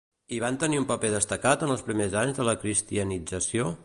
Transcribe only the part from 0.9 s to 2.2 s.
paper destacat en els primers